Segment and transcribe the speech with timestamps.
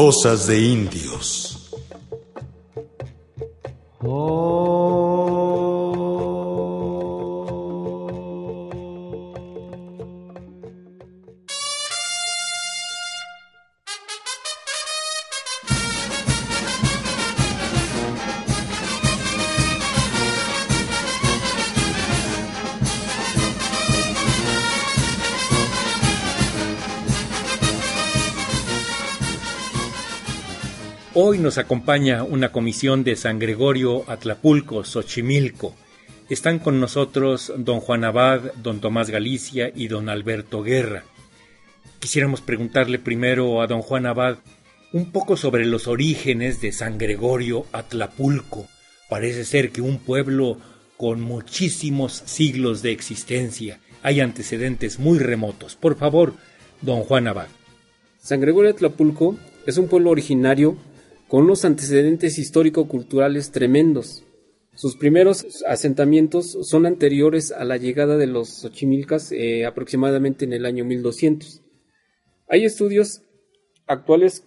[0.00, 1.47] Cosas de indios.
[31.20, 35.74] Hoy nos acompaña una comisión de San Gregorio Atlapulco, Xochimilco.
[36.28, 41.02] Están con nosotros don Juan Abad, don Tomás Galicia y don Alberto Guerra.
[41.98, 44.38] Quisiéramos preguntarle primero a don Juan Abad
[44.92, 48.68] un poco sobre los orígenes de San Gregorio Atlapulco.
[49.10, 50.58] Parece ser que un pueblo
[50.96, 53.80] con muchísimos siglos de existencia.
[54.04, 55.74] Hay antecedentes muy remotos.
[55.74, 56.34] Por favor,
[56.80, 57.48] don Juan Abad.
[58.22, 60.78] San Gregorio Atlapulco es un pueblo originario
[61.28, 64.24] con unos antecedentes histórico-culturales tremendos.
[64.74, 70.64] Sus primeros asentamientos son anteriores a la llegada de los Xochimilcas eh, aproximadamente en el
[70.64, 71.62] año 1200.
[72.48, 73.22] Hay estudios
[73.86, 74.44] actuales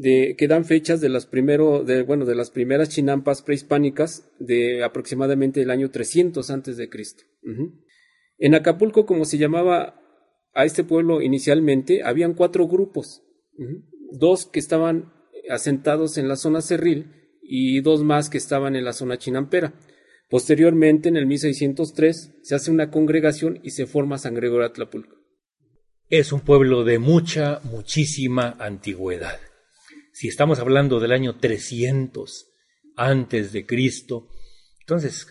[0.00, 5.70] que dan fechas de las, primero, bueno, de las primeras chinampas prehispánicas de aproximadamente el
[5.70, 7.24] año 300 antes de Cristo.
[8.38, 10.00] En Acapulco, como se llamaba
[10.54, 13.22] a este pueblo inicialmente, habían cuatro grupos.
[14.12, 15.12] Dos que estaban
[15.52, 19.74] asentados en la zona cerril y dos más que estaban en la zona chinampera.
[20.28, 25.16] Posteriormente, en el 1603, se hace una congregación y se forma San Gregorio Atlapulco.
[26.08, 29.38] Es un pueblo de mucha, muchísima antigüedad.
[30.12, 32.50] Si estamos hablando del año 300
[32.96, 34.28] antes de Cristo,
[34.80, 35.26] entonces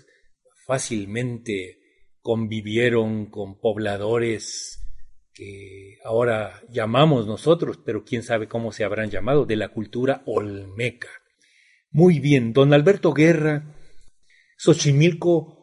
[0.66, 1.80] fácilmente
[2.22, 4.81] convivieron con pobladores
[5.34, 11.10] que ahora llamamos nosotros, pero quién sabe cómo se habrán llamado, de la cultura olmeca.
[11.90, 13.76] Muy bien, don Alberto Guerra,
[14.58, 15.62] Xochimilco,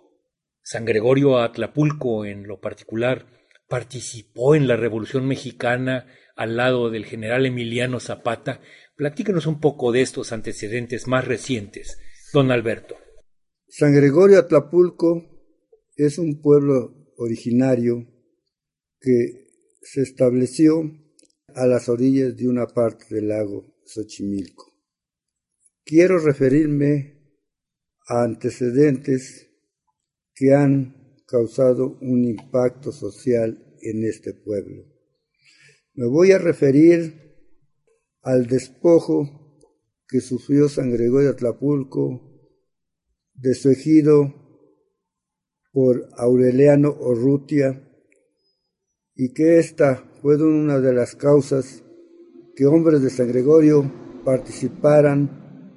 [0.62, 3.26] San Gregorio Atlapulco en lo particular,
[3.68, 6.06] participó en la Revolución Mexicana
[6.36, 8.60] al lado del general Emiliano Zapata.
[8.96, 11.98] Platíquenos un poco de estos antecedentes más recientes,
[12.32, 12.96] don Alberto.
[13.68, 15.24] San Gregorio Atlapulco
[15.96, 18.06] es un pueblo originario
[19.00, 19.47] que
[19.80, 20.82] se estableció
[21.54, 24.72] a las orillas de una parte del lago Xochimilco.
[25.84, 27.18] Quiero referirme
[28.06, 29.50] a antecedentes
[30.34, 34.84] que han causado un impacto social en este pueblo.
[35.94, 37.28] Me voy a referir
[38.22, 39.60] al despojo
[40.06, 42.28] que sufrió San Gregorio Atlapulco
[43.34, 44.34] de su ejido
[45.72, 47.87] por Aureliano Orrutia
[49.20, 51.82] y que esta fue una de las causas
[52.54, 53.92] que hombres de San Gregorio
[54.24, 55.74] participaran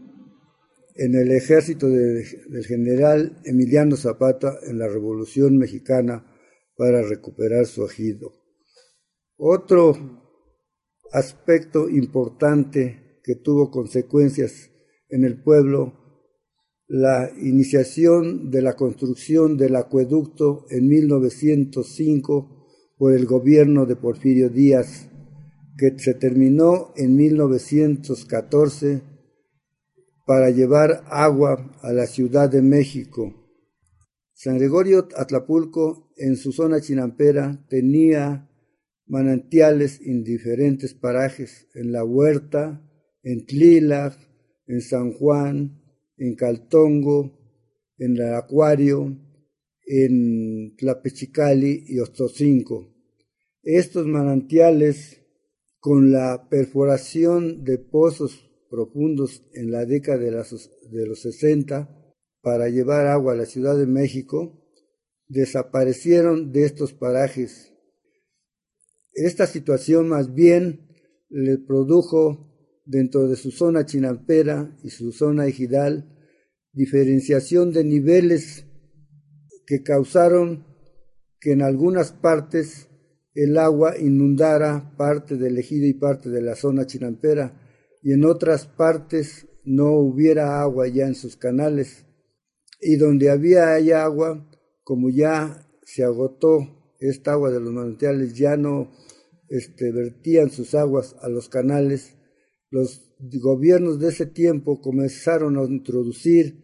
[0.93, 6.23] en el ejército del general Emiliano Zapata en la Revolución Mexicana
[6.77, 8.31] para recuperar su ejido.
[9.37, 9.95] Otro
[11.11, 14.69] aspecto importante que tuvo consecuencias
[15.09, 15.97] en el pueblo,
[16.87, 22.60] la iniciación de la construcción del acueducto en 1905
[23.01, 25.09] por el gobierno de Porfirio Díaz,
[25.75, 29.01] que se terminó en 1914
[30.27, 33.33] para llevar agua a la Ciudad de México.
[34.35, 38.47] San Gregorio Atlapulco, en su zona chinampera, tenía
[39.07, 42.87] manantiales en diferentes parajes, en La Huerta,
[43.23, 44.15] en Tlilac,
[44.67, 45.81] en San Juan,
[46.17, 47.35] en Caltongo,
[47.97, 49.17] en el Acuario,
[49.87, 52.90] en Tlapechicali y Ostocinco.
[53.63, 55.21] Estos manantiales,
[55.79, 61.95] con la perforación de pozos profundos en la década de, los 60
[62.41, 64.65] para llevar agua a la Ciudad de México,
[65.27, 67.71] desaparecieron de estos parajes.
[69.13, 70.87] Esta situación más bien
[71.29, 72.51] le produjo
[72.85, 76.17] dentro de su zona chinampera y su zona ejidal
[76.73, 78.65] diferenciación de niveles
[79.67, 80.65] que causaron
[81.39, 82.87] que en algunas partes
[83.33, 87.59] el agua inundara parte del ejido y parte de la zona chinampera
[88.01, 92.05] y en otras partes no hubiera agua ya en sus canales.
[92.81, 94.49] Y donde había agua
[94.83, 98.91] como ya se agotó esta agua de los manantiales ya no
[99.49, 102.17] este, vertían sus aguas a los canales
[102.69, 106.63] los gobiernos de ese tiempo comenzaron a introducir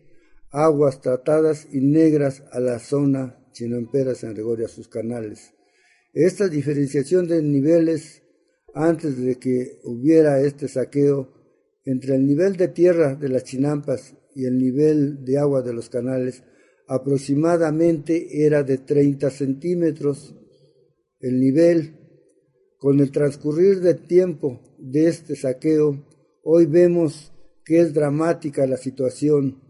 [0.52, 5.54] aguas tratadas y negras a la zona chinampera San Gregorio a sus canales
[6.14, 8.24] esta diferenciación de niveles
[8.74, 11.34] antes de que hubiera este saqueo
[11.86, 15.90] entre el nivel de tierra de las chinampas y el nivel de agua de los
[15.90, 16.44] canales
[16.88, 20.36] aproximadamente era de 30 centímetros.
[21.20, 21.96] El nivel,
[22.78, 26.06] con el transcurrir del tiempo de este saqueo,
[26.44, 27.34] hoy vemos
[27.66, 29.62] que es dramática la situación,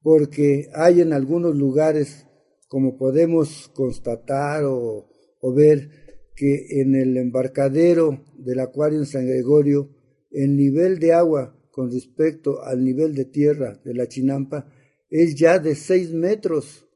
[0.00, 2.26] porque hay en algunos lugares,
[2.68, 5.11] como podemos constatar o,
[5.42, 5.90] o ver,
[6.34, 9.90] que en el embarcadero del acuario en San Gregorio,
[10.30, 14.72] el nivel de agua con respecto al nivel de tierra de la chinampa
[15.10, 16.86] es ya de seis metros.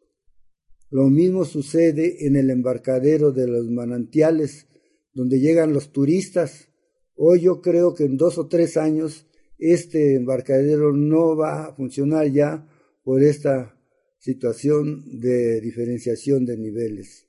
[0.91, 4.69] Lo mismo sucede en el embarcadero de los manantiales,
[5.13, 6.69] donde llegan los turistas.
[7.17, 9.27] Hoy yo creo que en dos o tres años
[9.59, 12.69] este embarcadero no va a funcionar ya
[13.03, 13.77] por esta
[14.19, 17.26] situación de diferenciación de niveles.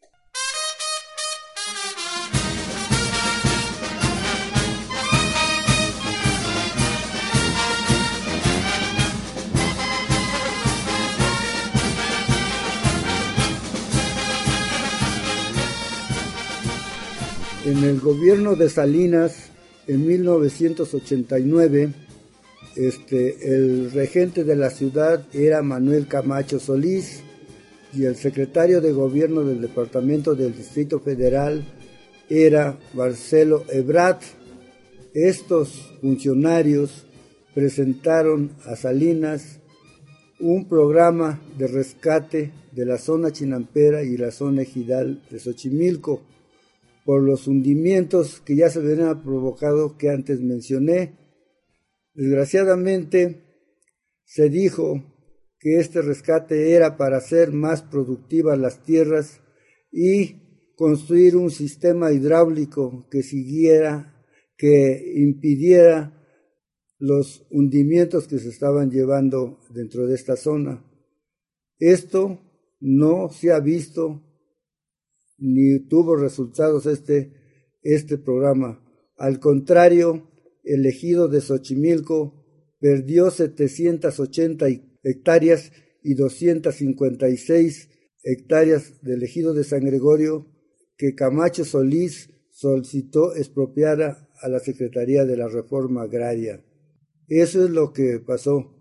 [17.68, 19.50] En el gobierno de Salinas,
[19.88, 21.90] en 1989,
[22.78, 27.24] este, el regente de la ciudad era Manuel Camacho Solís
[27.94, 31.66] y el secretario de gobierno del departamento del Distrito Federal
[32.30, 34.22] era Marcelo Ebrat.
[35.14, 37.06] Estos funcionarios
[37.54, 39.60] presentaron a Salinas
[40.40, 46.22] un programa de rescate de la zona chinampera y la zona ejidal de Xochimilco
[47.08, 51.18] por los hundimientos que ya se habían provocado que antes mencioné.
[52.14, 53.46] Desgraciadamente,
[54.26, 55.06] se dijo
[55.58, 59.40] que este rescate era para hacer más productivas las tierras
[59.90, 64.22] y construir un sistema hidráulico que siguiera,
[64.58, 66.14] que impidiera
[67.00, 70.86] los hundimientos que se estaban llevando dentro de esta zona.
[71.80, 72.42] Esto
[72.82, 74.27] no se ha visto
[75.38, 77.34] ni tuvo resultados este,
[77.82, 78.84] este programa.
[79.18, 80.30] Al contrario,
[80.64, 82.46] el ejido de Xochimilco
[82.80, 84.68] perdió 780
[85.04, 85.72] hectáreas
[86.04, 87.90] y 256
[88.24, 90.48] hectáreas del ejido de San Gregorio
[90.98, 96.64] que Camacho Solís solicitó expropiara a la Secretaría de la Reforma Agraria.
[97.28, 98.77] Eso es lo que pasó.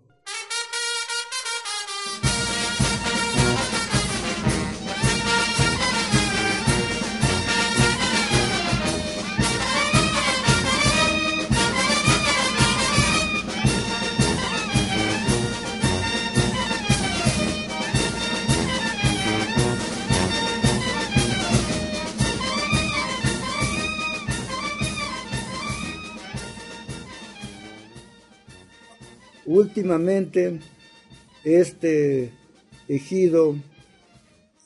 [29.57, 30.59] Últimamente
[31.43, 32.31] este
[32.87, 33.55] ejido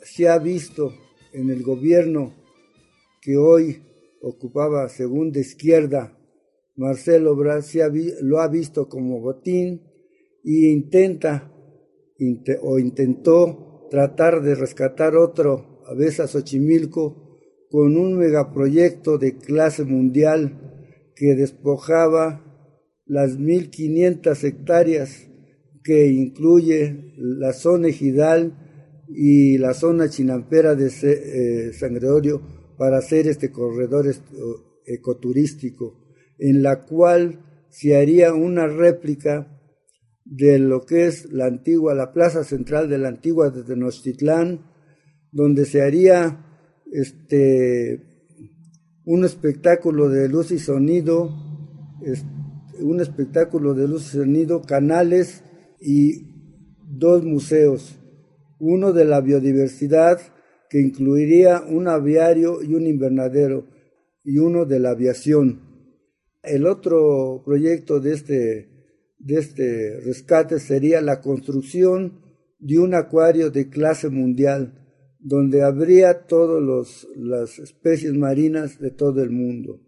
[0.03, 0.93] se ha visto
[1.31, 2.33] en el gobierno
[3.21, 3.83] que hoy
[4.21, 6.19] ocupaba según de izquierda.
[6.75, 7.73] Marcelo Braz
[8.19, 9.81] lo ha visto como botín
[10.43, 11.53] y intenta
[12.61, 17.39] o intentó tratar de rescatar otro a veces Xochimilco
[17.69, 22.50] con un megaproyecto de clase mundial que despojaba
[23.11, 25.27] las 1.500 hectáreas
[25.83, 28.53] que incluye la zona ejidal
[29.09, 32.41] y la zona chinampera de eh, San Gregorio
[32.77, 34.05] para hacer este corredor
[34.85, 35.99] ecoturístico,
[36.39, 39.59] en la cual se haría una réplica
[40.23, 44.71] de lo que es la antigua, la plaza central de la antigua de Tenochtitlán,
[45.33, 46.45] donde se haría
[46.89, 48.07] este
[49.03, 51.29] un espectáculo de luz y sonido,
[52.81, 55.43] un espectáculo de luz y sonido, canales
[55.79, 56.27] y
[56.87, 57.97] dos museos.
[58.59, 60.19] Uno de la biodiversidad,
[60.69, 63.67] que incluiría un aviario y un invernadero,
[64.23, 65.61] y uno de la aviación.
[66.43, 68.69] El otro proyecto de este,
[69.19, 72.21] de este rescate sería la construcción
[72.59, 74.77] de un acuario de clase mundial,
[75.19, 79.81] donde habría todas las especies marinas de todo el mundo,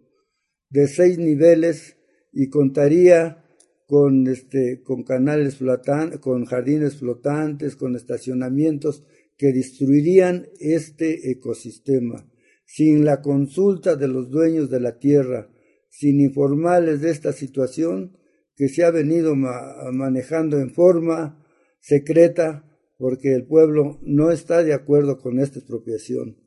[0.70, 1.96] de seis niveles
[2.34, 3.44] y contaría
[3.86, 9.04] con, este, con canales flotantes, con jardines flotantes, con estacionamientos
[9.36, 12.30] que destruirían este ecosistema.
[12.66, 15.50] Sin la consulta de los dueños de la tierra,
[15.90, 18.16] sin informarles de esta situación
[18.56, 21.44] que se ha venido manejando en forma
[21.80, 22.64] secreta
[22.96, 26.38] porque el pueblo no está de acuerdo con esta expropiación.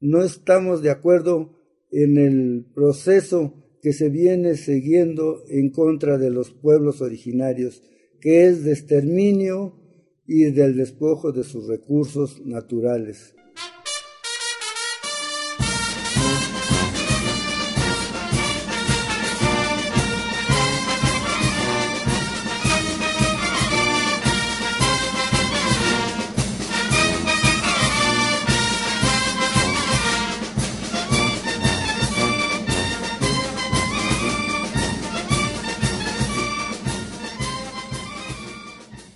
[0.00, 1.58] No estamos de acuerdo
[1.90, 7.82] en el proceso que se viene siguiendo en contra de los pueblos originarios,
[8.20, 9.80] que es de exterminio
[10.26, 13.34] y del despojo de sus recursos naturales.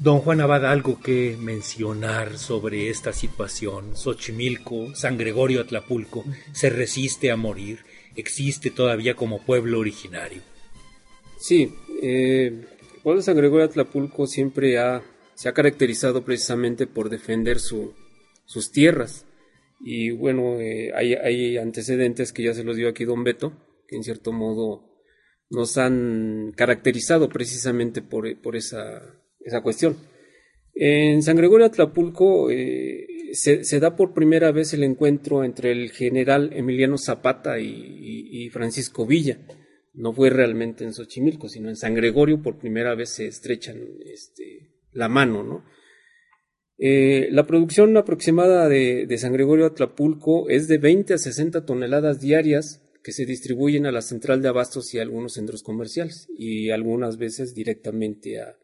[0.03, 3.97] Don Juan Abad, algo que mencionar sobre esta situación.
[3.97, 7.85] Xochimilco, San Gregorio Atlapulco, se resiste a morir,
[8.17, 10.43] existe todavía como pueblo originario.
[11.39, 15.05] Sí, eh, el pueblo de San Gregorio Atlapulco siempre ha,
[15.35, 17.95] se ha caracterizado precisamente por defender su,
[18.45, 19.25] sus tierras.
[19.81, 23.53] Y bueno, eh, hay, hay antecedentes que ya se los dio aquí don Beto,
[23.87, 24.83] que en cierto modo
[25.49, 29.97] nos han caracterizado precisamente por, por esa esa cuestión.
[30.75, 36.51] En San Gregorio Atlapulco eh, se, da por primera vez el encuentro entre el general
[36.55, 39.39] Emiliano Zapata y, Francisco Villa.
[39.95, 44.73] No fue realmente en Xochimilco, sino en San Gregorio por primera vez se estrechan este,
[44.93, 45.65] la mano, ¿no?
[46.79, 52.21] Eh, la producción aproximada de, de, San Gregorio Atlapulco es de 20 a 60 toneladas
[52.21, 56.71] diarias que se distribuyen a la central de abastos y a algunos centros comerciales y
[56.71, 58.57] algunas veces directamente a,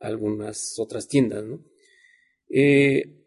[0.00, 1.44] algunas otras tiendas.
[1.44, 1.64] ¿no?
[2.50, 3.24] Eh,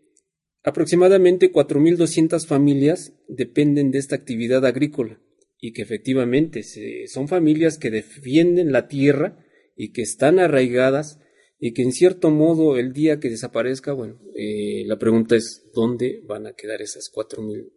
[0.64, 5.20] aproximadamente 4.200 familias dependen de esta actividad agrícola
[5.60, 6.62] y que efectivamente
[7.08, 11.20] son familias que defienden la tierra y que están arraigadas
[11.60, 16.22] y que en cierto modo el día que desaparezca, bueno, eh, la pregunta es dónde
[16.26, 17.72] van a quedar esas 4.000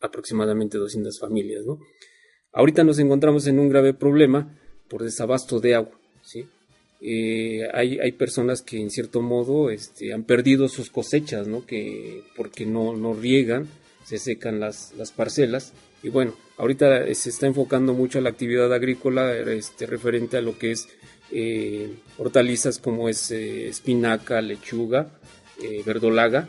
[0.00, 1.78] aproximadamente 200 familias, ¿no?
[2.52, 4.58] Ahorita nos encontramos en un grave problema
[4.88, 6.46] por desabasto de agua, ¿sí?
[7.02, 11.64] Eh, hay, personas que en cierto modo este, han perdido sus cosechas, ¿no?
[11.64, 13.68] Que porque no, riegan,
[14.04, 15.72] se secan las, las parcelas.
[16.02, 20.58] Y bueno, ahorita se está enfocando mucho a la actividad agrícola este, referente a lo
[20.58, 20.88] que es
[21.32, 25.12] eh, hortalizas como es eh, espinaca, lechuga,
[25.84, 26.48] verdolaga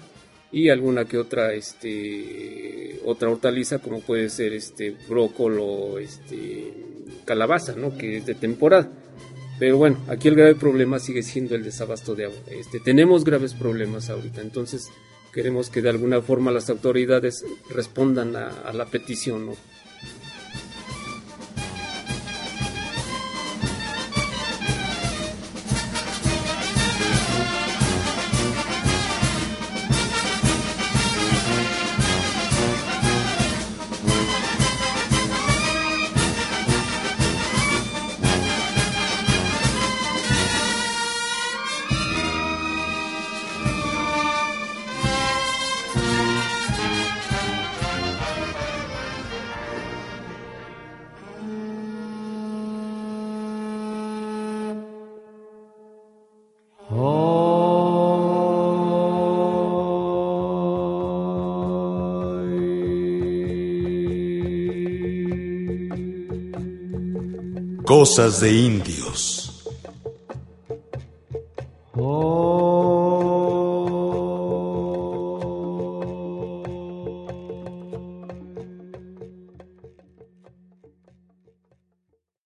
[0.54, 6.74] y alguna que otra este otra hortaliza como puede ser este brócolo este
[7.26, 8.90] calabaza que es de temporada
[9.62, 12.40] pero bueno, aquí el grave problema sigue siendo el desabasto de agua.
[12.48, 14.90] Este, tenemos graves problemas ahorita, entonces
[15.32, 19.46] queremos que de alguna forma las autoridades respondan a, la petición.
[19.46, 19.54] ¿no?
[67.92, 69.31] Cosas de indios.